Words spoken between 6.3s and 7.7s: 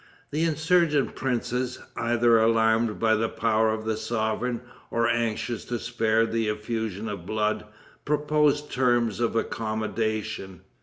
effusion of blood,